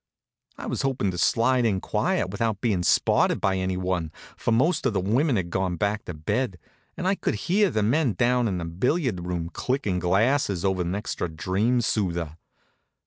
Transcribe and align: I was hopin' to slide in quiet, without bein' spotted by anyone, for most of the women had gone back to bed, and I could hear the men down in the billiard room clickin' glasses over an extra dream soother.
I 0.57 0.65
was 0.65 0.81
hopin' 0.81 1.11
to 1.11 1.17
slide 1.19 1.63
in 1.63 1.79
quiet, 1.79 2.31
without 2.31 2.59
bein' 2.59 2.81
spotted 2.81 3.39
by 3.39 3.57
anyone, 3.59 4.11
for 4.35 4.51
most 4.51 4.87
of 4.87 4.93
the 4.93 4.99
women 4.99 5.35
had 5.35 5.51
gone 5.51 5.75
back 5.75 6.05
to 6.05 6.15
bed, 6.15 6.57
and 6.97 7.07
I 7.07 7.13
could 7.13 7.35
hear 7.35 7.69
the 7.69 7.83
men 7.83 8.13
down 8.13 8.47
in 8.47 8.57
the 8.57 8.65
billiard 8.65 9.27
room 9.27 9.51
clickin' 9.51 9.99
glasses 9.99 10.65
over 10.65 10.81
an 10.81 10.95
extra 10.95 11.29
dream 11.29 11.81
soother. 11.81 12.37